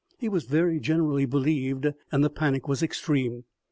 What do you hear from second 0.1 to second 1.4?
He was very generally